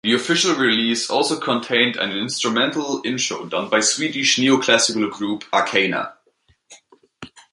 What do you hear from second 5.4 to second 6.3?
Arcana.